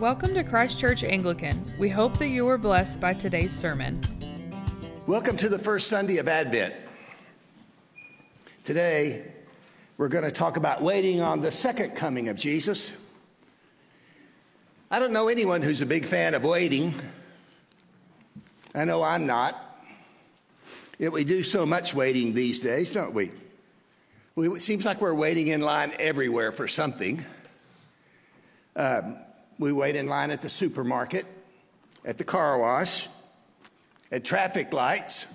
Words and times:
Welcome 0.00 0.34
to 0.34 0.44
Christ 0.44 0.78
Church 0.78 1.02
Anglican. 1.04 1.72
We 1.78 1.88
hope 1.88 2.18
that 2.18 2.28
you 2.28 2.44
were 2.44 2.58
blessed 2.58 3.00
by 3.00 3.14
today's 3.14 3.50
sermon. 3.50 4.02
Welcome 5.06 5.38
to 5.38 5.48
the 5.48 5.58
first 5.58 5.86
Sunday 5.86 6.18
of 6.18 6.28
Advent. 6.28 6.74
Today, 8.62 9.32
we're 9.96 10.08
going 10.08 10.24
to 10.24 10.30
talk 10.30 10.58
about 10.58 10.82
waiting 10.82 11.22
on 11.22 11.40
the 11.40 11.50
second 11.50 11.94
coming 11.94 12.28
of 12.28 12.36
Jesus. 12.36 12.92
I 14.90 14.98
don't 14.98 15.14
know 15.14 15.28
anyone 15.28 15.62
who's 15.62 15.80
a 15.80 15.86
big 15.86 16.04
fan 16.04 16.34
of 16.34 16.44
waiting. 16.44 16.94
I 18.74 18.84
know 18.84 19.02
I'm 19.02 19.24
not. 19.24 19.80
Yet 20.98 21.10
we 21.10 21.24
do 21.24 21.42
so 21.42 21.64
much 21.64 21.94
waiting 21.94 22.34
these 22.34 22.60
days, 22.60 22.92
don't 22.92 23.14
we? 23.14 23.30
we 24.34 24.48
it 24.48 24.60
seems 24.60 24.84
like 24.84 25.00
we're 25.00 25.14
waiting 25.14 25.46
in 25.46 25.62
line 25.62 25.94
everywhere 25.98 26.52
for 26.52 26.68
something. 26.68 27.24
Um, 28.76 29.16
we 29.58 29.72
wait 29.72 29.96
in 29.96 30.06
line 30.06 30.30
at 30.30 30.40
the 30.40 30.48
supermarket, 30.48 31.24
at 32.04 32.18
the 32.18 32.24
car 32.24 32.58
wash, 32.58 33.08
at 34.12 34.24
traffic 34.24 34.72
lights. 34.72 35.26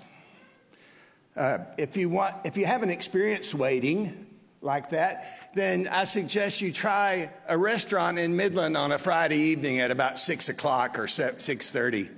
Uh, 1.36 1.58
if 1.78 1.96
you 1.96 2.08
want, 2.08 2.34
if 2.44 2.56
you 2.56 2.66
haven't 2.66 2.90
experienced 2.90 3.54
waiting 3.54 4.26
like 4.60 4.90
that, 4.90 5.50
then 5.54 5.88
I 5.88 6.04
suggest 6.04 6.60
you 6.60 6.72
try 6.72 7.30
a 7.48 7.58
restaurant 7.58 8.18
in 8.18 8.36
Midland 8.36 8.76
on 8.76 8.92
a 8.92 8.98
Friday 8.98 9.38
evening 9.38 9.80
at 9.80 9.90
about 9.90 10.18
six 10.18 10.48
o'clock 10.48 10.98
or 10.98 11.06
six 11.06 11.70
thirty. 11.70 12.08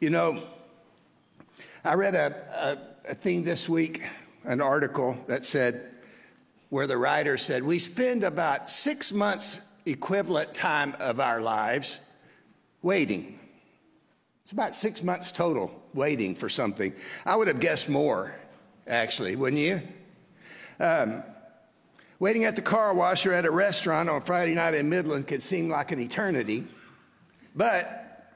You 0.00 0.10
know, 0.10 0.42
I 1.84 1.94
read 1.94 2.14
a, 2.14 2.78
a, 3.06 3.10
a 3.10 3.14
thing 3.14 3.44
this 3.44 3.68
week, 3.68 4.02
an 4.44 4.60
article 4.60 5.18
that 5.26 5.44
said, 5.44 5.90
where 6.70 6.86
the 6.86 6.96
writer 6.96 7.36
said, 7.36 7.62
We 7.62 7.78
spend 7.78 8.24
about 8.24 8.70
six 8.70 9.12
months 9.12 9.60
equivalent 9.86 10.54
time 10.54 10.94
of 10.98 11.20
our 11.20 11.40
lives 11.40 12.00
waiting. 12.82 13.38
It's 14.42 14.52
about 14.52 14.74
six 14.74 15.02
months 15.02 15.32
total 15.32 15.82
waiting 15.94 16.34
for 16.34 16.48
something. 16.48 16.92
I 17.24 17.36
would 17.36 17.48
have 17.48 17.60
guessed 17.60 17.88
more, 17.88 18.34
actually, 18.86 19.36
wouldn't 19.36 19.62
you? 19.62 19.80
Um, 20.80 21.22
waiting 22.18 22.44
at 22.44 22.56
the 22.56 22.62
car 22.62 22.94
wash 22.94 23.26
or 23.26 23.32
at 23.32 23.46
a 23.46 23.50
restaurant 23.50 24.08
on 24.08 24.20
Friday 24.20 24.54
night 24.54 24.74
in 24.74 24.88
Midland 24.88 25.26
could 25.26 25.42
seem 25.42 25.68
like 25.68 25.92
an 25.92 26.00
eternity, 26.00 26.66
but 27.54 28.28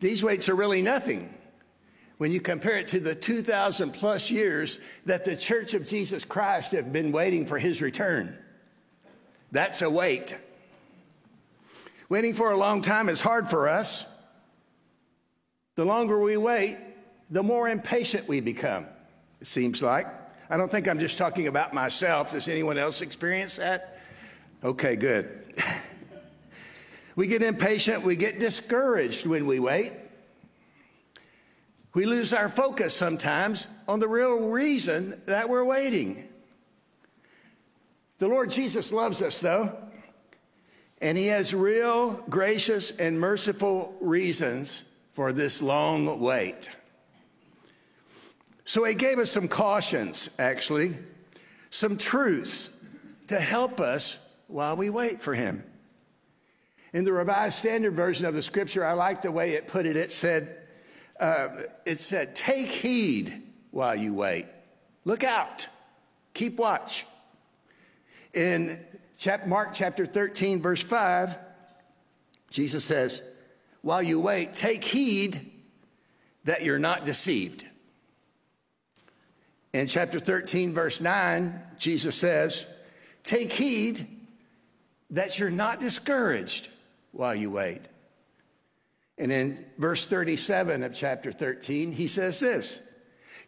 these 0.00 0.22
waits 0.22 0.48
are 0.48 0.54
really 0.54 0.82
nothing 0.82 1.34
when 2.18 2.30
you 2.30 2.40
compare 2.40 2.76
it 2.76 2.86
to 2.88 3.00
the 3.00 3.14
2,000 3.14 3.92
plus 3.92 4.30
years 4.30 4.78
that 5.06 5.24
the 5.24 5.34
Church 5.34 5.72
of 5.72 5.86
Jesus 5.86 6.24
Christ 6.24 6.72
have 6.72 6.92
been 6.92 7.12
waiting 7.12 7.46
for 7.46 7.58
his 7.58 7.80
return. 7.80 8.36
That's 9.52 9.80
a 9.82 9.90
wait. 9.90 10.36
Waiting 12.10 12.34
for 12.34 12.50
a 12.50 12.56
long 12.56 12.82
time 12.82 13.08
is 13.08 13.20
hard 13.20 13.48
for 13.48 13.68
us. 13.68 14.04
The 15.76 15.84
longer 15.84 16.20
we 16.20 16.36
wait, 16.36 16.76
the 17.30 17.42
more 17.42 17.68
impatient 17.68 18.26
we 18.26 18.40
become, 18.40 18.84
it 19.40 19.46
seems 19.46 19.80
like. 19.80 20.08
I 20.50 20.56
don't 20.56 20.70
think 20.70 20.88
I'm 20.88 20.98
just 20.98 21.18
talking 21.18 21.46
about 21.46 21.72
myself. 21.72 22.32
Does 22.32 22.48
anyone 22.48 22.78
else 22.78 23.00
experience 23.00 23.56
that? 23.56 24.00
Okay, 24.64 24.96
good. 24.96 25.54
we 27.16 27.28
get 27.28 27.42
impatient, 27.42 28.02
we 28.02 28.16
get 28.16 28.40
discouraged 28.40 29.24
when 29.24 29.46
we 29.46 29.60
wait. 29.60 29.92
We 31.94 32.06
lose 32.06 32.32
our 32.32 32.48
focus 32.48 32.92
sometimes 32.92 33.68
on 33.86 34.00
the 34.00 34.08
real 34.08 34.48
reason 34.48 35.14
that 35.26 35.48
we're 35.48 35.64
waiting. 35.64 36.28
The 38.18 38.26
Lord 38.26 38.50
Jesus 38.50 38.92
loves 38.92 39.22
us, 39.22 39.38
though. 39.38 39.89
And 41.00 41.16
he 41.16 41.28
has 41.28 41.54
real 41.54 42.12
gracious 42.28 42.90
and 42.90 43.18
merciful 43.18 43.96
reasons 44.00 44.84
for 45.12 45.32
this 45.32 45.62
long 45.62 46.20
wait. 46.20 46.68
So 48.64 48.84
he 48.84 48.94
gave 48.94 49.18
us 49.18 49.30
some 49.30 49.48
cautions, 49.48 50.30
actually, 50.38 50.96
some 51.70 51.96
truths 51.96 52.70
to 53.28 53.40
help 53.40 53.80
us 53.80 54.18
while 54.46 54.76
we 54.76 54.90
wait 54.90 55.22
for 55.22 55.34
him. 55.34 55.64
In 56.92 57.04
the 57.04 57.12
Revised 57.12 57.58
Standard 57.58 57.94
Version 57.94 58.26
of 58.26 58.34
the 58.34 58.42
scripture, 58.42 58.84
I 58.84 58.92
like 58.92 59.22
the 59.22 59.32
way 59.32 59.52
it 59.52 59.68
put 59.68 59.86
it. 59.86 59.96
It 59.96 60.12
said, 60.12 60.56
uh, 61.18 61.48
it 61.86 62.00
said, 62.00 62.34
take 62.34 62.68
heed 62.68 63.42
while 63.70 63.94
you 63.94 64.12
wait. 64.12 64.46
Look 65.04 65.24
out. 65.24 65.68
Keep 66.34 66.58
watch. 66.58 67.06
In 68.34 68.78
Mark 69.46 69.74
chapter 69.74 70.06
13, 70.06 70.62
verse 70.62 70.82
5, 70.82 71.36
Jesus 72.50 72.84
says, 72.84 73.22
While 73.82 74.02
you 74.02 74.20
wait, 74.20 74.54
take 74.54 74.84
heed 74.84 75.50
that 76.44 76.62
you're 76.62 76.78
not 76.78 77.04
deceived. 77.04 77.66
In 79.72 79.86
chapter 79.86 80.18
13, 80.18 80.72
verse 80.72 81.00
9, 81.00 81.60
Jesus 81.78 82.16
says, 82.16 82.66
Take 83.22 83.52
heed 83.52 84.06
that 85.10 85.38
you're 85.38 85.50
not 85.50 85.80
discouraged 85.80 86.70
while 87.12 87.34
you 87.34 87.50
wait. 87.50 87.88
And 89.18 89.30
in 89.30 89.64
verse 89.76 90.06
37 90.06 90.82
of 90.82 90.94
chapter 90.94 91.30
13, 91.30 91.92
he 91.92 92.08
says 92.08 92.40
this 92.40 92.80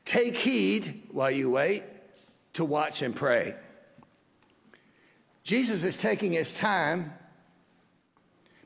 Take 0.04 0.36
heed 0.36 1.02
while 1.10 1.30
you 1.30 1.50
wait 1.50 1.82
to 2.54 2.64
watch 2.64 3.02
and 3.02 3.16
pray. 3.16 3.54
Jesus 5.44 5.82
is 5.84 6.00
taking 6.00 6.32
his 6.32 6.56
time 6.56 7.12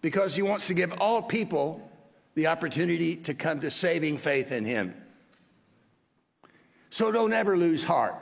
because 0.02 0.36
he 0.36 0.42
wants 0.42 0.66
to 0.66 0.74
give 0.74 0.92
all 1.00 1.22
people 1.22 1.90
the 2.34 2.48
opportunity 2.48 3.16
to 3.16 3.34
come 3.34 3.60
to 3.60 3.70
saving 3.70 4.18
faith 4.18 4.52
in 4.52 4.64
him. 4.64 4.94
So 6.90 7.10
don't 7.10 7.32
ever 7.32 7.56
lose 7.56 7.82
heart 7.82 8.14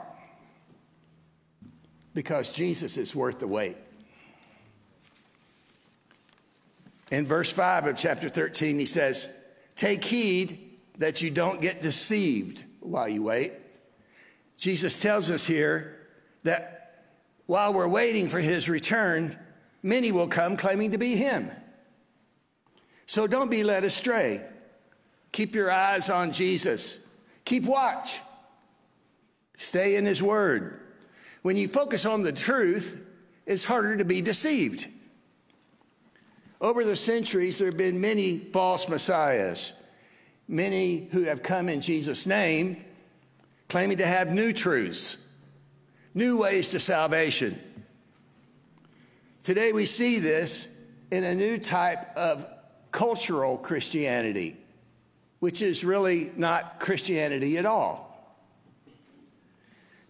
because 2.13 2.49
Jesus 2.49 2.97
is 2.97 3.15
worth 3.15 3.39
the 3.39 3.47
wait. 3.47 3.77
In 7.11 7.25
verse 7.25 7.51
5 7.51 7.87
of 7.87 7.97
chapter 7.97 8.29
13, 8.29 8.79
he 8.79 8.85
says, 8.85 9.29
Take 9.75 10.03
heed 10.03 10.77
that 10.97 11.21
you 11.21 11.29
don't 11.29 11.61
get 11.61 11.81
deceived 11.81 12.63
while 12.79 13.07
you 13.07 13.21
wait. 13.23 13.53
Jesus 14.57 14.99
tells 14.99 15.29
us 15.29 15.45
here 15.45 15.99
that 16.43 16.74
while 17.45 17.73
we're 17.73 17.87
waiting 17.87 18.27
for 18.27 18.39
his 18.39 18.69
return, 18.69 19.37
many 19.83 20.11
will 20.11 20.27
come 20.27 20.57
claiming 20.57 20.91
to 20.91 20.97
be 20.97 21.15
him. 21.15 21.51
So 23.05 23.27
don't 23.27 23.51
be 23.51 23.63
led 23.63 23.83
astray. 23.83 24.43
Keep 25.31 25.53
your 25.53 25.71
eyes 25.71 26.09
on 26.09 26.31
Jesus. 26.31 26.97
Keep 27.43 27.65
watch. 27.65 28.21
Stay 29.57 29.95
in 29.95 30.05
his 30.05 30.23
word. 30.23 30.79
When 31.43 31.55
you 31.55 31.67
focus 31.67 32.05
on 32.05 32.23
the 32.23 32.31
truth, 32.31 33.05
it's 33.45 33.65
harder 33.65 33.95
to 33.97 34.05
be 34.05 34.21
deceived. 34.21 34.87
Over 36.59 36.83
the 36.83 36.95
centuries, 36.95 37.59
there 37.59 37.67
have 37.67 37.77
been 37.77 38.01
many 38.01 38.39
false 38.39 38.89
messiahs, 38.89 39.73
many 40.47 41.07
who 41.11 41.23
have 41.23 41.43
come 41.43 41.69
in 41.69 41.81
Jesus' 41.81 42.25
name, 42.25 42.83
claiming 43.69 43.97
to 43.97 44.05
have 44.05 44.33
new 44.33 44.51
truths 44.51 45.17
new 46.15 46.37
ways 46.37 46.69
to 46.69 46.79
salvation. 46.79 47.59
Today 49.43 49.73
we 49.73 49.85
see 49.85 50.17
this 50.17 50.67
in 51.11 51.23
a 51.23 51.35
new 51.35 51.57
type 51.57 52.17
of 52.17 52.47
cultural 52.89 53.57
Christianity, 53.57 54.57
which 55.39 55.61
is 55.61 55.83
really 55.83 56.31
not 56.37 56.79
Christianity 56.79 57.57
at 57.57 57.65
all. 57.65 58.03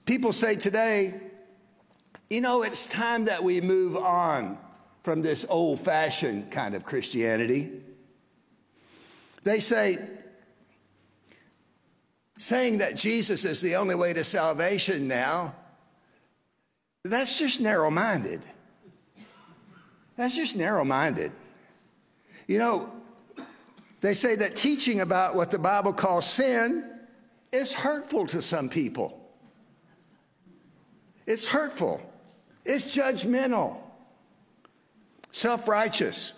People 0.05 0.31
say 0.31 0.55
today, 0.55 1.15
you 2.29 2.39
know, 2.39 2.61
it's 2.61 2.85
time 2.85 3.25
that 3.25 3.43
we 3.43 3.59
move 3.59 3.97
on 3.97 4.59
from 5.03 5.23
this 5.23 5.45
old 5.49 5.79
fashioned 5.79 6.51
kind 6.51 6.75
of 6.75 6.85
Christianity. 6.85 7.71
They 9.43 9.59
say, 9.59 9.97
saying 12.37 12.77
that 12.79 12.95
Jesus 12.95 13.43
is 13.45 13.61
the 13.61 13.75
only 13.75 13.95
way 13.95 14.13
to 14.13 14.23
salvation 14.23 15.07
now 15.07 15.55
that's 17.11 17.37
just 17.37 17.61
narrow 17.61 17.91
minded. 17.91 18.45
That's 20.17 20.35
just 20.35 20.55
narrow 20.55 20.83
minded. 20.83 21.31
You 22.47 22.57
know, 22.57 22.91
they 24.01 24.13
say 24.13 24.35
that 24.35 24.55
teaching 24.55 25.01
about 25.01 25.35
what 25.35 25.51
the 25.51 25.59
Bible 25.59 25.93
calls 25.93 26.25
sin 26.27 26.89
is 27.51 27.73
hurtful 27.73 28.27
to 28.27 28.41
some 28.41 28.69
people. 28.69 29.21
It's 31.25 31.47
hurtful, 31.47 32.01
it's 32.65 32.85
judgmental, 32.85 33.77
self 35.31 35.67
righteous. 35.67 36.33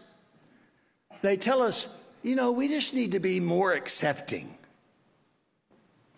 They 1.21 1.35
tell 1.35 1.61
us, 1.61 1.87
you 2.23 2.35
know, 2.35 2.51
we 2.51 2.67
just 2.67 2.93
need 2.93 3.13
to 3.13 3.19
be 3.19 3.39
more 3.39 3.73
accepting. 3.73 4.55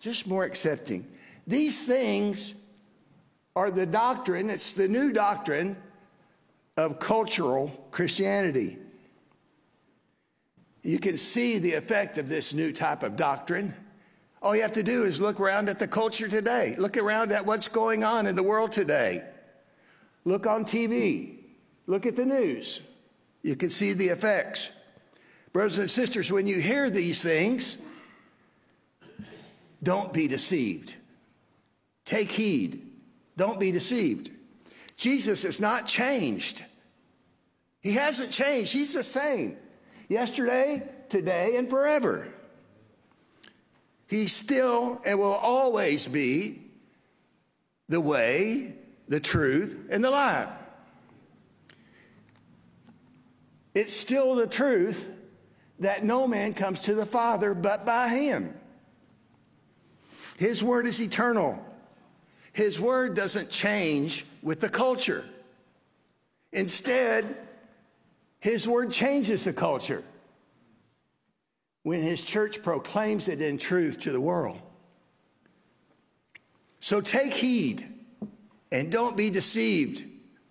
Just 0.00 0.26
more 0.26 0.44
accepting. 0.44 1.06
These 1.46 1.84
things 1.84 2.54
are 3.60 3.70
the 3.70 3.84
doctrine, 3.84 4.48
it's 4.48 4.72
the 4.72 4.88
new 4.88 5.12
doctrine 5.12 5.76
of 6.78 6.98
cultural 6.98 7.68
Christianity. 7.90 8.78
You 10.82 10.98
can 10.98 11.18
see 11.18 11.58
the 11.58 11.74
effect 11.74 12.16
of 12.16 12.26
this 12.26 12.54
new 12.54 12.72
type 12.72 13.02
of 13.02 13.16
doctrine. 13.16 13.74
All 14.40 14.56
you 14.56 14.62
have 14.62 14.72
to 14.72 14.82
do 14.82 15.04
is 15.04 15.20
look 15.20 15.38
around 15.38 15.68
at 15.68 15.78
the 15.78 15.86
culture 15.86 16.26
today. 16.26 16.74
Look 16.78 16.96
around 16.96 17.32
at 17.32 17.44
what's 17.44 17.68
going 17.68 18.02
on 18.02 18.26
in 18.26 18.34
the 18.34 18.42
world 18.42 18.72
today. 18.72 19.24
Look 20.24 20.46
on 20.46 20.64
TV. 20.64 21.40
Look 21.86 22.06
at 22.06 22.16
the 22.16 22.24
news. 22.24 22.80
You 23.42 23.56
can 23.56 23.68
see 23.68 23.92
the 23.92 24.08
effects. 24.08 24.70
Brothers 25.52 25.76
and 25.76 25.90
sisters, 25.90 26.32
when 26.32 26.46
you 26.46 26.62
hear 26.62 26.88
these 26.88 27.22
things, 27.22 27.76
don't 29.82 30.14
be 30.14 30.28
deceived. 30.28 30.94
Take 32.06 32.32
heed. 32.32 32.86
Don't 33.40 33.58
be 33.58 33.72
deceived. 33.72 34.30
Jesus 34.98 35.44
has 35.44 35.60
not 35.60 35.86
changed. 35.86 36.62
He 37.80 37.92
hasn't 37.92 38.32
changed. 38.32 38.70
He's 38.70 38.92
the 38.92 39.02
same 39.02 39.56
yesterday, 40.10 40.86
today, 41.08 41.56
and 41.56 41.70
forever. 41.70 42.28
He 44.08 44.26
still 44.26 45.00
and 45.06 45.18
will 45.18 45.32
always 45.32 46.06
be 46.06 46.60
the 47.88 47.98
way, 47.98 48.74
the 49.08 49.20
truth, 49.20 49.86
and 49.88 50.04
the 50.04 50.10
life. 50.10 50.50
It's 53.74 53.94
still 53.94 54.34
the 54.34 54.48
truth 54.48 55.10
that 55.78 56.04
no 56.04 56.28
man 56.28 56.52
comes 56.52 56.80
to 56.80 56.94
the 56.94 57.06
Father 57.06 57.54
but 57.54 57.86
by 57.86 58.08
him. 58.08 58.52
His 60.36 60.62
word 60.62 60.86
is 60.86 61.00
eternal. 61.00 61.69
His 62.52 62.80
word 62.80 63.14
doesn't 63.14 63.50
change 63.50 64.26
with 64.42 64.60
the 64.60 64.68
culture. 64.68 65.24
Instead, 66.52 67.36
his 68.40 68.66
word 68.66 68.90
changes 68.90 69.44
the 69.44 69.52
culture 69.52 70.02
when 71.82 72.02
his 72.02 72.22
church 72.22 72.62
proclaims 72.62 73.28
it 73.28 73.40
in 73.40 73.58
truth 73.58 74.00
to 74.00 74.12
the 74.12 74.20
world. 74.20 74.60
So 76.80 77.00
take 77.00 77.32
heed 77.32 77.86
and 78.72 78.90
don't 78.90 79.16
be 79.16 79.30
deceived 79.30 80.04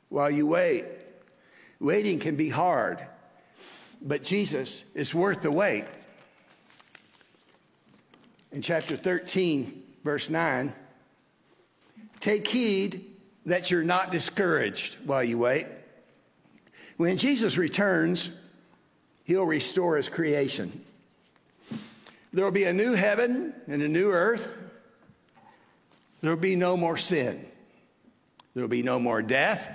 while 0.10 0.30
you 0.30 0.48
wait. 0.48 0.86
Waiting 1.80 2.20
can 2.20 2.36
be 2.36 2.50
hard, 2.50 3.06
but 4.02 4.24
Jesus 4.24 4.84
is 4.94 5.16
worth 5.16 5.42
the 5.42 5.52
wait. 5.52 5.86
In 8.52 8.62
chapter 8.62 8.98
13, 8.98 9.84
verse 10.04 10.30
9, 10.30 10.74
take 12.20 12.48
heed 12.48 13.06
that 13.46 13.72
you're 13.72 13.84
not 13.84 14.12
discouraged 14.12 14.98
while 15.06 15.24
you 15.24 15.38
wait. 15.38 15.66
When 16.98 17.18
Jesus 17.18 17.58
returns, 17.58 18.30
he'll 19.24 19.46
restore 19.46 19.96
his 19.96 20.10
creation. 20.10 20.84
There 22.34 22.46
will 22.46 22.52
be 22.52 22.66
a 22.66 22.74
new 22.74 22.94
heaven 22.94 23.54
and 23.68 23.82
a 23.82 23.88
new 23.88 24.12
earth. 24.12 24.48
There 26.22 26.32
will 26.32 26.42
be 26.42 26.56
no 26.56 26.76
more 26.76 26.98
sin. 26.98 27.46
There 28.54 28.64
will 28.64 28.70
be 28.70 28.84
no 28.84 29.00
more 29.00 29.22
death, 29.22 29.70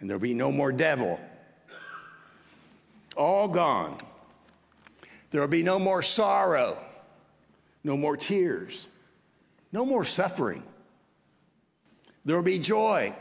and 0.00 0.08
there 0.08 0.16
will 0.16 0.22
be 0.22 0.34
no 0.34 0.50
more 0.50 0.72
devil. 0.72 1.20
All 3.16 3.48
gone. 3.48 3.98
There 5.30 5.40
will 5.40 5.48
be 5.48 5.62
no 5.62 5.78
more 5.78 6.02
sorrow, 6.02 6.82
no 7.84 7.96
more 7.96 8.16
tears, 8.16 8.88
no 9.72 9.84
more 9.84 10.04
suffering. 10.04 10.62
There 12.24 12.36
will 12.36 12.42
be 12.42 12.58
joy. 12.58 13.14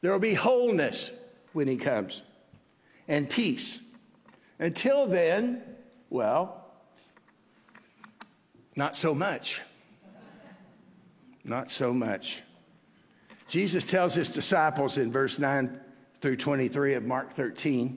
There 0.00 0.12
will 0.12 0.20
be 0.20 0.34
wholeness 0.34 1.10
when 1.52 1.66
he 1.66 1.76
comes 1.76 2.22
and 3.08 3.28
peace. 3.28 3.82
Until 4.58 5.06
then, 5.06 5.62
well, 6.10 6.66
not 8.76 8.94
so 8.94 9.14
much. 9.14 9.62
Not 11.44 11.70
so 11.70 11.92
much. 11.92 12.42
Jesus 13.48 13.82
tells 13.84 14.14
his 14.14 14.28
disciples 14.28 14.98
in 14.98 15.10
verse 15.10 15.38
9 15.38 15.80
through 16.20 16.36
23 16.36 16.94
of 16.94 17.04
Mark 17.04 17.32
13, 17.32 17.96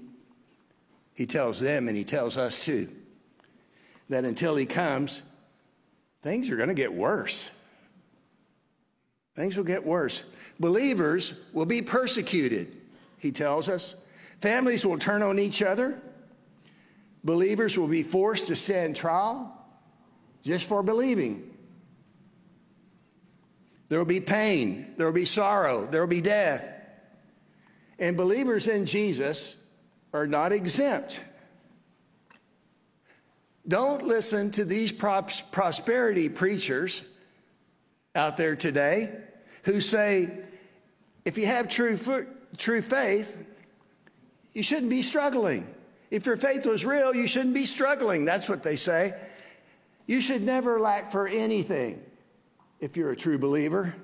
he 1.14 1.26
tells 1.26 1.60
them 1.60 1.88
and 1.88 1.98
he 1.98 2.04
tells 2.04 2.38
us 2.38 2.64
too, 2.64 2.90
that 4.10 4.24
until 4.24 4.56
he 4.56 4.66
comes, 4.66 5.22
things 6.22 6.50
are 6.50 6.56
going 6.56 6.70
to 6.70 6.76
get 6.76 6.94
worse. 6.94 7.52
Things 9.36 9.56
will 9.56 9.64
get 9.64 9.86
worse. 9.86 10.24
Believers 10.60 11.40
will 11.54 11.66
be 11.66 11.82
persecuted 11.82 12.78
he 13.22 13.32
tells 13.32 13.70
us. 13.70 13.96
Families 14.40 14.86
will 14.86 14.98
turn 14.98 15.22
on 15.22 15.38
each 15.38 15.62
other. 15.62 16.02
Believers 17.24 17.78
will 17.78 17.88
be 17.88 18.02
forced 18.02 18.48
to 18.48 18.56
stand 18.56 18.96
trial 18.96 19.56
just 20.42 20.68
for 20.68 20.82
believing. 20.82 21.48
There 23.90 24.00
will 24.00 24.06
be 24.06 24.20
pain, 24.20 24.96
there 24.98 25.06
will 25.06 25.14
be 25.14 25.26
sorrow, 25.26 25.86
there 25.86 26.02
will 26.02 26.08
be 26.08 26.22
death. 26.22 26.64
And 28.00 28.18
believers 28.18 28.68
in 28.68 28.88
Jesus 28.88 29.56
are 30.14 30.26
not 30.26 30.52
exempt. 30.52 31.20
Don't 33.68 34.08
listen 34.08 34.50
to 34.52 34.66
these 34.66 34.92
prosperity 34.92 36.30
preachers 36.30 37.04
out 38.16 38.38
there 38.38 38.56
today 38.56 39.14
who 39.64 39.80
say, 39.80 40.30
if 41.26 41.38
you 41.38 41.46
have 41.46 41.70
true 41.70 41.98
true 42.58 42.82
faith, 42.82 43.46
you 44.54 44.64
shouldn't 44.64 44.90
be 44.90 45.02
struggling. 45.02 45.68
If 46.10 46.26
your 46.26 46.36
faith 46.36 46.66
was 46.66 46.86
real, 46.86 47.16
you 47.16 47.28
shouldn't 47.28 47.54
be 47.54 47.66
struggling. 47.66 48.26
That's 48.26 48.50
what 48.50 48.64
they 48.64 48.76
say. 48.76 49.14
You 50.08 50.20
should 50.20 50.42
never 50.42 50.80
lack 50.80 51.12
for 51.12 51.28
anything 51.28 52.04
if 52.82 52.98
you're 52.98 53.12
a 53.12 53.16
true 53.16 53.38
believer. 53.38 53.96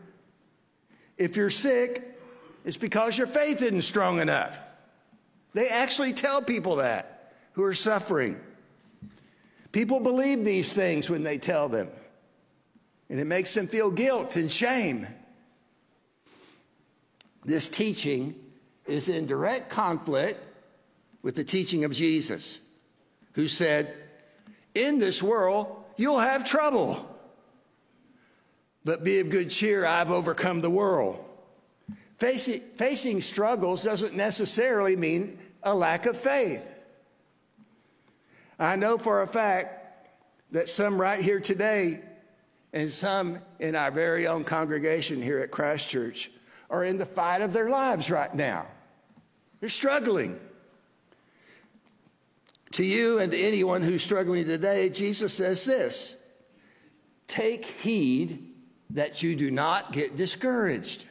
If 1.17 1.35
you're 1.35 1.49
sick, 1.49 2.17
it's 2.63 2.77
because 2.77 3.17
your 3.17 3.27
faith 3.27 3.61
isn't 3.61 3.81
strong 3.81 4.21
enough. 4.21 4.57
They 5.53 5.67
actually 5.67 6.13
tell 6.13 6.41
people 6.41 6.77
that 6.77 7.33
who 7.53 7.63
are 7.63 7.73
suffering. 7.73 8.39
People 9.71 9.99
believe 9.99 10.45
these 10.45 10.73
things 10.73 11.09
when 11.09 11.23
they 11.23 11.37
tell 11.37 11.67
them, 11.67 11.89
and 13.09 13.19
it 13.19 13.25
makes 13.25 13.53
them 13.53 13.67
feel 13.67 13.91
guilt 13.91 14.35
and 14.35 14.51
shame. 14.51 15.07
This 17.45 17.69
teaching 17.69 18.35
is 18.85 19.09
in 19.09 19.25
direct 19.25 19.69
conflict 19.69 20.39
with 21.21 21.35
the 21.35 21.43
teaching 21.43 21.83
of 21.83 21.91
Jesus, 21.91 22.59
who 23.33 23.47
said, 23.47 23.93
In 24.75 24.99
this 24.99 25.23
world, 25.23 25.83
you'll 25.95 26.19
have 26.19 26.45
trouble, 26.45 27.05
but 28.83 29.03
be 29.03 29.19
of 29.19 29.29
good 29.29 29.49
cheer, 29.49 29.85
I've 29.85 30.11
overcome 30.11 30.61
the 30.61 30.69
world. 30.69 31.23
Facing, 32.17 32.61
facing 32.75 33.21
struggles 33.21 33.83
doesn't 33.83 34.15
necessarily 34.15 34.95
mean 34.95 35.37
a 35.63 35.73
lack 35.73 36.05
of 36.05 36.17
faith. 36.17 36.65
I 38.59 38.75
know 38.75 38.97
for 38.97 39.21
a 39.21 39.27
fact 39.27 40.09
that 40.51 40.67
some 40.67 40.99
right 40.99 41.21
here 41.21 41.39
today 41.39 42.01
and 42.73 42.89
some 42.89 43.39
in 43.59 43.75
our 43.75 43.91
very 43.91 44.27
own 44.27 44.43
congregation 44.43 45.21
here 45.21 45.39
at 45.39 45.51
Christ 45.51 45.89
Church 45.89 46.31
are 46.69 46.83
in 46.83 46.97
the 46.97 47.05
fight 47.05 47.41
of 47.41 47.53
their 47.53 47.69
lives 47.69 48.11
right 48.11 48.33
now. 48.33 48.67
They're 49.59 49.69
struggling. 49.69 50.39
To 52.73 52.83
you 52.85 53.19
and 53.19 53.31
to 53.31 53.37
anyone 53.37 53.81
who's 53.81 54.03
struggling 54.03 54.45
today, 54.45 54.89
Jesus 54.89 55.33
says 55.33 55.63
this 55.63 56.15
Take 57.27 57.65
heed 57.65 58.53
that 58.91 59.23
you 59.23 59.35
do 59.35 59.51
not 59.51 59.91
get 59.91 60.15
discouraged. 60.15 61.05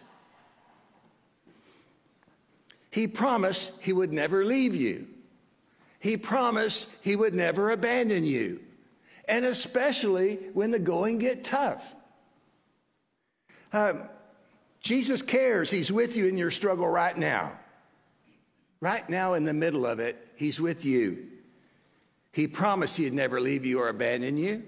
He 2.91 3.07
promised 3.07 3.73
he 3.83 3.93
would 3.93 4.13
never 4.13 4.45
leave 4.45 4.75
you. 4.75 5.07
He 5.99 6.17
promised 6.17 6.89
he 7.03 7.17
would 7.17 7.35
never 7.35 7.71
abandon 7.71 8.25
you, 8.25 8.61
and 9.28 9.45
especially 9.45 10.37
when 10.54 10.71
the 10.71 10.78
going 10.78 11.18
get 11.18 11.45
tough. 11.45 11.95
Um, 13.73 14.02
Jesus 14.80 15.23
cares. 15.23 15.71
He's 15.71 15.90
with 15.90 16.16
you 16.16 16.26
in 16.26 16.38
your 16.38 16.50
struggle 16.50 16.88
right 16.88 17.16
now. 17.16 17.52
Right 18.80 19.09
now, 19.09 19.35
in 19.35 19.45
the 19.45 19.54
middle 19.54 19.85
of 19.87 19.99
it, 19.99 20.16
He's 20.37 20.61
with 20.61 20.85
you. 20.85 21.26
He 22.33 22.47
promised 22.47 22.97
He'd 22.97 23.12
never 23.12 23.40
leave 23.40 23.66
you 23.66 23.80
or 23.80 23.88
abandon 23.88 24.37
you. 24.37 24.62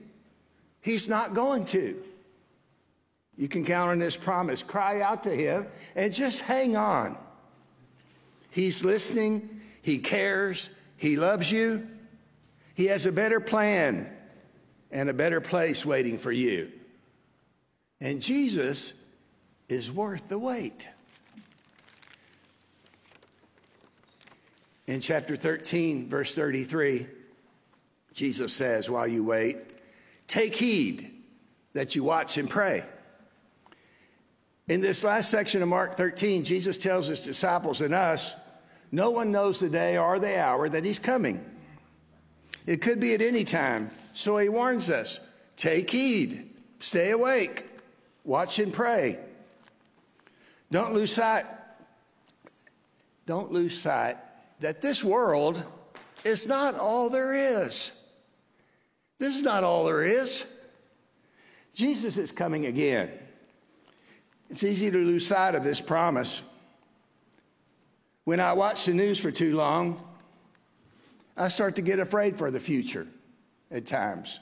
He's 0.80 1.08
not 1.08 1.34
going 1.34 1.66
to. 1.66 2.02
You 3.36 3.46
can 3.46 3.64
count 3.64 3.92
on 3.92 3.98
this 3.98 4.16
promise. 4.16 4.62
Cry 4.62 5.00
out 5.00 5.22
to 5.24 5.30
Him 5.30 5.66
and 5.94 6.12
just 6.12 6.40
hang 6.40 6.76
on. 6.76 7.16
He's 8.50 8.84
listening, 8.84 9.60
He 9.82 9.98
cares, 9.98 10.70
He 10.96 11.16
loves 11.16 11.52
you. 11.52 11.86
He 12.74 12.86
has 12.86 13.06
a 13.06 13.12
better 13.12 13.38
plan 13.38 14.08
and 14.90 15.08
a 15.08 15.12
better 15.12 15.40
place 15.40 15.84
waiting 15.84 16.18
for 16.18 16.32
you. 16.32 16.70
And 18.00 18.22
Jesus 18.22 18.92
is 19.68 19.90
worth 19.90 20.28
the 20.28 20.38
wait. 20.38 20.88
In 24.86 25.00
chapter 25.00 25.36
13, 25.36 26.08
verse 26.08 26.34
33, 26.34 27.06
Jesus 28.14 28.52
says, 28.52 28.88
While 28.88 29.06
you 29.06 29.22
wait, 29.22 29.58
take 30.26 30.54
heed 30.54 31.10
that 31.74 31.94
you 31.94 32.04
watch 32.04 32.38
and 32.38 32.48
pray. 32.48 32.82
In 34.68 34.80
this 34.80 35.04
last 35.04 35.30
section 35.30 35.62
of 35.62 35.68
Mark 35.68 35.96
13, 35.96 36.44
Jesus 36.44 36.78
tells 36.78 37.06
his 37.06 37.20
disciples 37.20 37.80
and 37.80 37.94
us, 37.94 38.34
no 38.90 39.10
one 39.10 39.30
knows 39.30 39.60
the 39.60 39.68
day 39.68 39.98
or 39.98 40.18
the 40.18 40.38
hour 40.40 40.68
that 40.68 40.84
he's 40.84 40.98
coming. 40.98 41.44
It 42.66 42.80
could 42.80 43.00
be 43.00 43.14
at 43.14 43.22
any 43.22 43.44
time. 43.44 43.90
So 44.18 44.36
he 44.38 44.48
warns 44.48 44.90
us 44.90 45.20
take 45.54 45.90
heed, 45.90 46.50
stay 46.80 47.12
awake, 47.12 47.68
watch 48.24 48.58
and 48.58 48.72
pray. 48.72 49.16
Don't 50.72 50.92
lose 50.92 51.12
sight. 51.12 51.44
Don't 53.26 53.52
lose 53.52 53.80
sight 53.80 54.16
that 54.58 54.82
this 54.82 55.04
world 55.04 55.62
is 56.24 56.48
not 56.48 56.74
all 56.74 57.10
there 57.10 57.32
is. 57.62 57.92
This 59.20 59.36
is 59.36 59.44
not 59.44 59.62
all 59.62 59.84
there 59.84 60.02
is. 60.02 60.44
Jesus 61.72 62.16
is 62.16 62.32
coming 62.32 62.66
again. 62.66 63.12
It's 64.50 64.64
easy 64.64 64.90
to 64.90 64.98
lose 64.98 65.28
sight 65.28 65.54
of 65.54 65.62
this 65.62 65.80
promise. 65.80 66.42
When 68.24 68.40
I 68.40 68.52
watch 68.54 68.84
the 68.84 68.94
news 68.94 69.20
for 69.20 69.30
too 69.30 69.54
long, 69.54 70.02
I 71.36 71.50
start 71.50 71.76
to 71.76 71.82
get 71.82 72.00
afraid 72.00 72.36
for 72.36 72.50
the 72.50 72.58
future 72.58 73.06
at 73.70 73.86
times. 73.86 74.40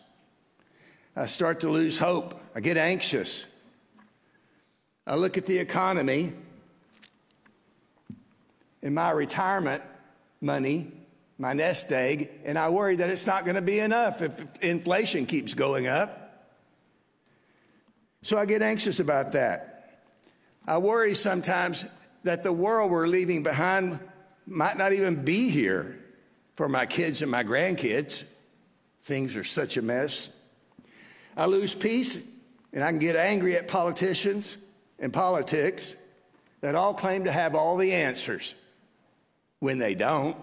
I 1.15 1.27
start 1.27 1.61
to 1.61 1.71
lose 1.71 1.99
hope. 1.99 2.41
I 2.55 2.61
get 2.61 2.77
anxious. 2.77 3.47
I 5.07 5.17
look 5.17 5.39
at 5.39 5.47
the 5.47 5.59
economy 5.59 6.33
and 8.83 8.95
my 8.95 9.11
retirement 9.11 9.83
money, 10.41 10.93
my 11.39 11.53
nest 11.53 11.91
egg, 11.93 12.31
and 12.45 12.59
I 12.59 12.69
worry 12.69 12.97
that 12.97 13.11
it's 13.11 13.27
not 13.27 13.45
going 13.45 13.55
to 13.55 13.63
be 13.63 13.79
enough 13.79 14.23
if 14.23 14.45
inflation 14.61 15.27
keeps 15.27 15.55
going 15.55 15.87
up. 15.87 16.51
So 18.23 18.37
I 18.37 18.47
get 18.47 18.63
anxious 18.63 19.01
about 19.01 19.33
that. 19.33 20.03
I 20.67 20.79
worry 20.79 21.15
sometimes 21.15 21.85
that 22.25 22.43
the 22.43 22.53
world 22.53 22.91
we're 22.91 23.07
leaving 23.07 23.43
behind 23.43 24.01
might 24.47 24.77
not 24.77 24.93
even 24.93 25.25
be 25.25 25.49
here 25.49 25.99
for 26.57 26.69
my 26.69 26.87
kids 26.87 27.23
and 27.23 27.31
my 27.31 27.45
grandkids. 27.45 28.25
Things 29.07 29.37
are 29.37 29.45
such 29.45 29.77
a 29.77 29.83
mess. 29.83 30.31
I 31.37 31.47
lose 31.47 31.77
peace 31.77 32.19
and 32.73 32.83
I 32.83 32.91
can 32.91 32.99
get 32.99 33.15
angry 33.15 33.55
at 33.55 33.69
politicians 33.69 34.59
and 34.99 35.13
politics 35.13 35.95
that 36.61 36.75
all 36.75 36.93
claim 36.93 37.23
to 37.23 37.31
have 37.31 37.55
all 37.55 37.77
the 37.77 37.93
answers 37.93 38.57
when 39.61 39.79
they 39.79 39.95
don't. 39.95 40.37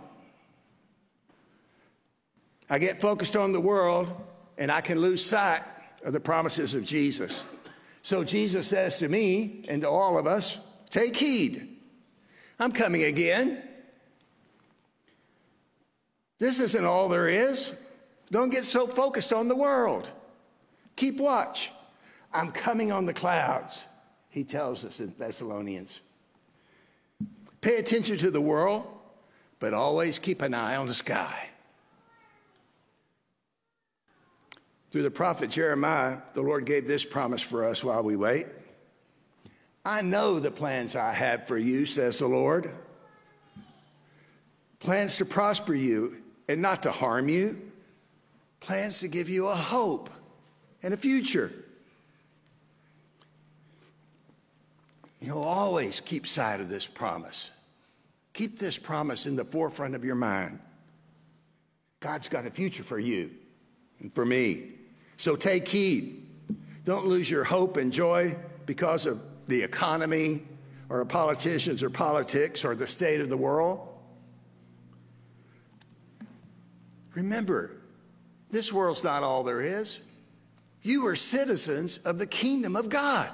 I 2.69 2.79
get 2.79 3.01
focused 3.01 3.35
on 3.35 3.51
the 3.51 3.59
world 3.59 4.13
and 4.57 4.71
I 4.71 4.79
can 4.79 4.97
lose 4.97 5.25
sight 5.25 5.61
of 6.05 6.13
the 6.13 6.21
promises 6.21 6.73
of 6.73 6.85
Jesus. 6.85 7.43
So 8.01 8.23
Jesus 8.23 8.65
says 8.65 8.97
to 8.99 9.09
me 9.09 9.65
and 9.67 9.81
to 9.81 9.89
all 9.89 10.17
of 10.17 10.25
us, 10.25 10.57
take 10.89 11.17
heed. 11.17 11.67
I'm 12.61 12.71
coming 12.71 13.03
again. 13.03 13.61
This 16.39 16.61
isn't 16.61 16.85
all 16.85 17.09
there 17.09 17.27
is. 17.27 17.75
Don't 18.33 18.49
get 18.49 18.63
so 18.65 18.87
focused 18.87 19.31
on 19.31 19.47
the 19.47 19.55
world. 19.55 20.09
Keep 20.95 21.19
watch. 21.19 21.71
I'm 22.33 22.51
coming 22.51 22.91
on 22.91 23.05
the 23.05 23.13
clouds, 23.13 23.85
he 24.27 24.43
tells 24.43 24.83
us 24.83 24.99
in 24.99 25.13
Thessalonians. 25.19 26.01
Pay 27.61 27.75
attention 27.75 28.17
to 28.17 28.31
the 28.31 28.41
world, 28.41 28.87
but 29.59 29.75
always 29.75 30.17
keep 30.17 30.41
an 30.41 30.55
eye 30.55 30.77
on 30.77 30.87
the 30.87 30.95
sky. 30.95 31.47
Through 34.89 35.03
the 35.03 35.11
prophet 35.11 35.51
Jeremiah, 35.51 36.17
the 36.33 36.41
Lord 36.41 36.65
gave 36.65 36.87
this 36.87 37.05
promise 37.05 37.43
for 37.43 37.63
us 37.63 37.83
while 37.83 38.01
we 38.01 38.15
wait. 38.15 38.47
I 39.85 40.01
know 40.01 40.39
the 40.39 40.49
plans 40.49 40.95
I 40.95 41.13
have 41.13 41.47
for 41.47 41.57
you, 41.59 41.85
says 41.85 42.17
the 42.17 42.27
Lord. 42.27 42.73
Plans 44.79 45.17
to 45.17 45.25
prosper 45.25 45.75
you 45.75 46.17
and 46.49 46.63
not 46.63 46.81
to 46.81 46.91
harm 46.91 47.29
you. 47.29 47.72
Plans 48.63 49.01
to 49.01 49.09
give 49.09 49.27
you 49.27 49.49
a 49.49 49.55
hope 49.55 50.09
and 50.81 50.93
a 50.93 50.97
future. 50.97 51.51
You 55.19 55.27
know, 55.27 55.43
always 55.43 55.99
keep 55.99 56.25
sight 56.25 56.61
of 56.61 56.69
this 56.69 56.87
promise. 56.87 57.51
Keep 58.31 58.59
this 58.59 58.77
promise 58.77 59.25
in 59.25 59.35
the 59.35 59.43
forefront 59.43 59.95
of 59.95 60.05
your 60.05 60.15
mind. 60.15 60.59
God's 61.99 62.29
got 62.29 62.45
a 62.45 62.49
future 62.49 62.83
for 62.83 62.97
you 62.97 63.31
and 63.99 64.15
for 64.15 64.25
me. 64.25 64.71
So 65.17 65.35
take 65.35 65.67
heed. 65.67 66.25
Don't 66.85 67.05
lose 67.05 67.29
your 67.29 67.43
hope 67.43 67.75
and 67.75 67.91
joy 67.91 68.33
because 68.65 69.05
of 69.05 69.21
the 69.47 69.61
economy 69.61 70.41
or 70.87 71.03
politicians 71.03 71.83
or 71.83 71.89
politics 71.89 72.63
or 72.63 72.75
the 72.75 72.87
state 72.87 73.19
of 73.19 73.29
the 73.29 73.37
world. 73.37 73.89
Remember, 77.13 77.82
this 78.53 78.71
world's 78.71 79.03
not 79.03 79.23
all 79.23 79.43
there 79.43 79.61
is. 79.61 79.99
You 80.83 81.07
are 81.07 81.15
citizens 81.15 81.97
of 81.97 82.19
the 82.19 82.27
kingdom 82.27 82.75
of 82.75 82.87
God 82.87 83.31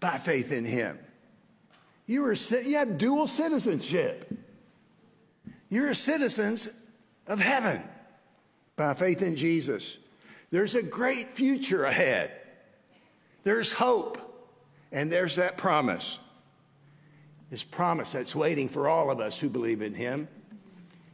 by 0.00 0.18
faith 0.18 0.52
in 0.52 0.66
Him. 0.66 0.98
You, 2.06 2.24
are, 2.26 2.34
you 2.34 2.76
have 2.76 2.98
dual 2.98 3.26
citizenship. 3.26 4.36
You're 5.70 5.94
citizens 5.94 6.68
of 7.26 7.40
heaven 7.40 7.82
by 8.76 8.92
faith 8.92 9.22
in 9.22 9.34
Jesus. 9.34 9.96
There's 10.50 10.74
a 10.74 10.82
great 10.82 11.30
future 11.30 11.84
ahead. 11.84 12.30
There's 13.44 13.72
hope, 13.72 14.18
and 14.92 15.10
there's 15.10 15.36
that 15.36 15.56
promise. 15.56 16.18
This 17.48 17.64
promise 17.64 18.12
that's 18.12 18.34
waiting 18.34 18.68
for 18.68 18.88
all 18.88 19.10
of 19.10 19.20
us 19.20 19.40
who 19.40 19.48
believe 19.48 19.80
in 19.80 19.94
Him. 19.94 20.28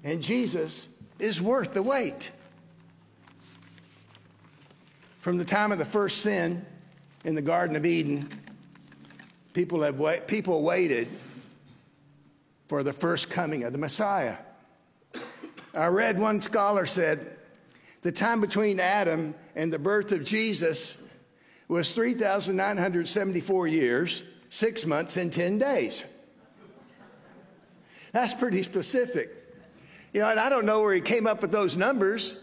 And 0.03 0.21
Jesus 0.21 0.88
is 1.18 1.40
worth 1.40 1.75
the 1.75 1.83
wait. 1.83 2.30
From 5.21 5.38
the 5.38 5.44
time 5.44 5.73
of 5.73 5.78
the 5.78 5.85
first 5.85 6.18
sin 6.18 6.64
in 7.25 7.35
the 7.35 7.42
Garden 7.42 7.76
of 7.76 7.87
Eden, 7.87 8.28
people, 9.52 9.83
have 9.83 9.99
wait, 9.99 10.26
people 10.26 10.62
waited 10.62 11.09
for 12.68 12.83
the 12.83 12.92
first 12.92 13.30
coming 13.30 13.64
of 13.64 13.73
the 13.73 13.78
Messiah. 13.78 14.37
I 15.75 15.87
read 15.87 16.18
one 16.21 16.40
scholar 16.40 16.87
said 16.87 17.37
the 18.02 18.12
time 18.12 18.40
between 18.40 18.80
Adam 18.80 19.35
and 19.56 19.73
the 19.73 19.78
birth 19.78 20.12
of 20.12 20.25
Jesus 20.25 20.97
was 21.68 21.92
3,974 21.92 23.66
years, 23.66 24.23
six 24.50 24.85
months, 24.85 25.16
and 25.16 25.33
10 25.33 25.59
days. 25.59 26.04
That's 28.12 28.35
pretty 28.35 28.62
specific. 28.62 29.44
You 30.14 30.21
know, 30.21 30.30
and 30.30 30.38
I 30.38 30.49
don't 30.49 30.64
know 30.64 30.80
where 30.80 30.94
he 30.94 31.00
came 31.00 31.26
up 31.26 31.42
with 31.42 31.50
those 31.50 31.76
numbers, 31.76 32.37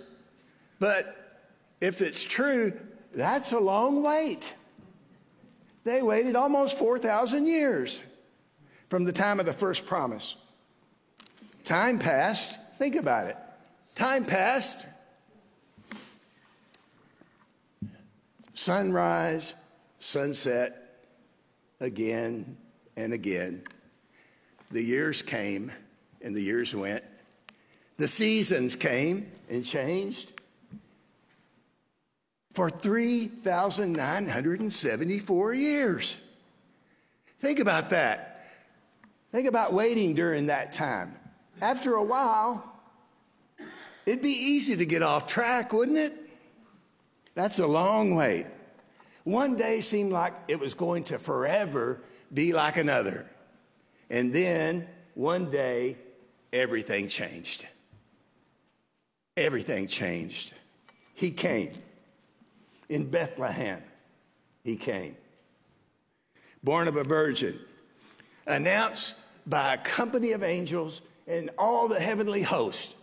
but 0.77 1.39
if 1.79 2.01
it's 2.01 2.23
true, 2.23 2.73
that's 3.13 3.53
a 3.53 3.59
long 3.59 4.03
wait. 4.03 4.53
They 5.85 6.01
waited 6.01 6.35
almost 6.35 6.77
4,000 6.77 7.47
years 7.47 8.03
from 8.89 9.05
the 9.05 9.13
time 9.13 9.39
of 9.39 9.45
the 9.45 9.53
first 9.53 9.85
promise. 9.85 10.35
Time 11.63 11.97
passed. 11.97 12.59
Think 12.77 12.95
about 12.95 13.27
it. 13.27 13.37
Time 13.95 14.25
passed. 14.25 14.85
Sunrise, 18.53 19.55
sunset, 19.99 21.05
again 21.79 22.57
and 22.97 23.13
again. 23.13 23.63
The 24.71 24.83
years 24.83 25.21
came 25.21 25.71
and 26.21 26.35
the 26.35 26.41
years 26.41 26.75
went. 26.75 27.03
The 28.01 28.07
seasons 28.07 28.75
came 28.75 29.31
and 29.47 29.63
changed. 29.63 30.33
For 32.51 32.67
3,974 32.67 35.53
years. 35.53 36.17
Think 37.39 37.59
about 37.59 37.91
that. 37.91 38.47
Think 39.31 39.47
about 39.47 39.73
waiting 39.73 40.15
during 40.15 40.47
that 40.47 40.73
time. 40.73 41.13
After 41.61 41.93
a 41.93 42.03
while, 42.03 42.63
it'd 44.07 44.23
be 44.23 44.29
easy 44.29 44.75
to 44.77 44.85
get 44.87 45.03
off 45.03 45.27
track, 45.27 45.71
wouldn't 45.71 45.99
it? 45.99 46.17
That's 47.35 47.59
a 47.59 47.67
long 47.67 48.15
wait. 48.15 48.47
One 49.25 49.55
day 49.55 49.81
seemed 49.81 50.11
like 50.11 50.33
it 50.47 50.59
was 50.59 50.73
going 50.73 51.03
to 51.03 51.19
forever 51.19 52.01
be 52.33 52.51
like 52.51 52.77
another. 52.77 53.29
And 54.09 54.33
then 54.33 54.87
one 55.13 55.51
day, 55.51 55.99
everything 56.51 57.07
changed. 57.07 57.67
Everything 59.37 59.87
changed. 59.87 60.53
He 61.13 61.31
came. 61.31 61.71
In 62.89 63.09
Bethlehem, 63.09 63.81
he 64.63 64.75
came. 64.75 65.15
Born 66.63 66.87
of 66.87 66.97
a 66.97 67.03
virgin, 67.03 67.59
announced 68.45 69.15
by 69.47 69.73
a 69.73 69.77
company 69.77 70.31
of 70.33 70.43
angels 70.43 71.01
and 71.27 71.49
all 71.57 71.87
the 71.87 71.99
heavenly 71.99 72.41
host. 72.41 72.95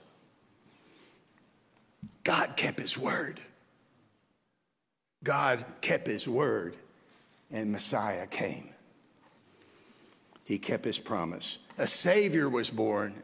God 2.22 2.56
kept 2.56 2.78
his 2.78 2.98
word. 2.98 3.40
God 5.24 5.64
kept 5.80 6.06
his 6.06 6.28
word, 6.28 6.76
and 7.50 7.72
Messiah 7.72 8.26
came. 8.26 8.70
He 10.44 10.58
kept 10.58 10.84
his 10.84 10.98
promise. 10.98 11.58
A 11.78 11.86
Savior 11.86 12.48
was 12.48 12.70
born 12.70 13.14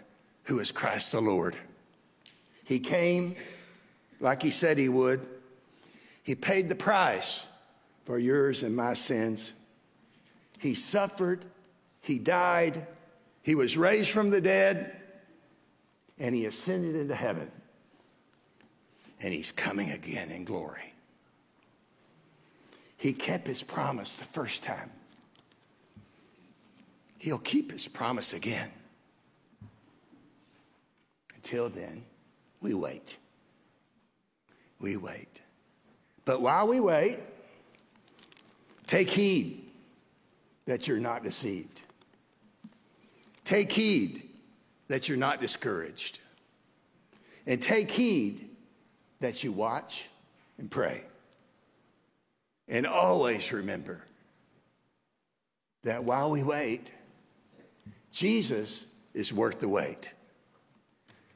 who 0.45 0.59
is 0.59 0.73
Christ 0.73 1.13
the 1.13 1.21
Lord. 1.21 1.57
He 2.65 2.79
came 2.81 3.37
like 4.21 4.43
he 4.43 4.51
said 4.51 4.79
he 4.79 4.89
would. 4.89 5.27
He 6.23 6.35
paid 6.35 6.69
the 6.69 6.75
price 6.75 7.47
for 8.05 8.19
yours 8.19 8.63
and 8.63 8.75
my 8.75 8.95
sins. 8.95 9.53
He 10.59 10.75
suffered, 10.75 11.45
he 12.01 12.19
died, 12.19 12.87
he 13.43 13.55
was 13.55 13.77
raised 13.77 14.11
from 14.11 14.31
the 14.31 14.41
dead, 14.41 14.97
and 16.19 16.35
he 16.35 16.47
ascended 16.47 16.97
into 16.97 17.15
heaven. 17.15 17.51
And 19.21 19.33
he's 19.33 19.53
coming 19.53 19.91
again 19.91 20.31
in 20.31 20.45
glory. 20.45 20.95
He 22.97 23.13
kept 23.13 23.47
his 23.47 23.63
promise 23.63 24.17
the 24.17 24.25
first 24.25 24.63
time. 24.63 24.91
He'll 27.19 27.39
keep 27.39 27.73
his 27.73 27.89
promise 27.89 28.33
again. 28.33 28.71
Until 31.35 31.69
then, 31.69 32.05
we 32.65 32.73
wait. 32.75 33.19
We 34.81 34.97
wait. 34.97 35.43
But 36.25 36.41
while 36.41 36.67
we 36.67 36.81
wait, 36.81 37.19
take 38.87 39.11
heed 39.11 39.63
that 40.65 40.89
you're 40.89 40.99
not 40.99 41.23
deceived. 41.23 41.83
Take 43.45 43.71
heed 43.71 44.23
that 44.89 45.09
you're 45.09 45.19
not 45.19 45.43
discouraged. 45.43 46.21
And 47.47 47.61
take 47.61 47.91
heed 47.91 48.49
that 49.21 49.45
you 49.45 49.53
watch 49.53 50.09
and 50.57 50.71
pray. 50.71 51.05
And 52.67 52.87
always 52.87 53.53
remember 53.53 54.01
that 55.83 56.05
while 56.05 56.31
we 56.31 56.43
wait, 56.43 56.91
Jesus 58.11 58.87
is 59.13 59.35
worth 59.35 59.61
the 59.61 59.69
wait. 59.69 60.11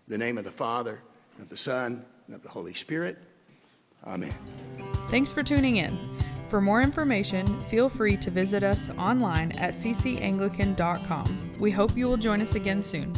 In 0.06 0.12
the 0.12 0.18
name 0.18 0.38
of 0.38 0.44
the 0.44 0.50
Father, 0.50 1.02
and 1.38 1.45
of 1.45 1.49
the 1.49 1.57
Son, 1.57 2.04
and 2.26 2.35
of 2.35 2.42
the 2.42 2.49
Holy 2.49 2.75
Spirit. 2.75 3.16
Amen. 4.04 4.35
Thanks 5.11 5.33
for 5.33 5.42
tuning 5.42 5.76
in. 5.76 5.99
For 6.49 6.61
more 6.61 6.83
information, 6.83 7.62
feel 7.64 7.88
free 7.88 8.16
to 8.18 8.30
visit 8.30 8.62
us 8.62 8.90
online 8.99 9.52
at 9.52 9.71
ccanglican.com. 9.71 11.54
We 11.59 11.71
hope 11.71 11.97
you 11.97 12.07
will 12.09 12.16
join 12.16 12.40
us 12.40 12.54
again 12.54 12.83
soon. 12.83 13.12